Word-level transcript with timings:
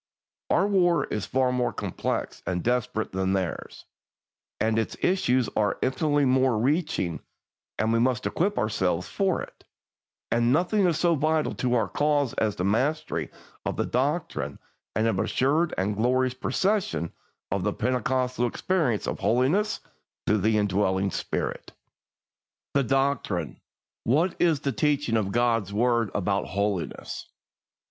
Our 0.49 0.65
war 0.65 1.03
is 1.05 1.27
far 1.27 1.51
more 1.51 1.71
complex 1.71 2.41
and 2.47 2.63
desperate 2.63 3.11
than 3.11 3.33
theirs, 3.33 3.85
and 4.59 4.79
its 4.79 4.97
issues 4.99 5.47
are 5.55 5.77
infinitely 5.83 6.25
more 6.25 6.53
far 6.53 6.57
reaching, 6.59 7.19
and 7.77 7.93
we 7.93 7.99
must 7.99 8.25
equip 8.25 8.57
ourselves 8.57 9.07
for 9.07 9.43
it; 9.43 9.63
and 10.31 10.51
nothing 10.51 10.87
is 10.87 10.97
so 10.97 11.13
vital 11.13 11.53
to 11.53 11.75
our 11.75 11.87
cause 11.87 12.33
as 12.33 12.59
a 12.59 12.63
mastery 12.63 13.29
of 13.63 13.77
the 13.77 13.85
doctrine 13.85 14.57
and 14.95 15.05
an 15.05 15.19
assured 15.19 15.71
and 15.77 15.95
joyous 15.97 16.33
possession 16.33 17.13
of 17.51 17.63
the 17.63 17.71
Pentecostal 17.71 18.47
experience 18.47 19.05
of 19.05 19.19
holiness 19.19 19.81
through 20.25 20.39
the 20.39 20.57
indwelling 20.57 21.11
Spirit. 21.11 21.73
I. 22.73 22.79
The 22.79 22.83
Doctrine. 22.85 23.61
What 24.03 24.35
is 24.39 24.61
the 24.61 24.71
teaching 24.71 25.15
of 25.15 25.31
God's 25.31 25.71
word 25.71 26.09
about 26.15 26.45
holiness? 26.47 27.27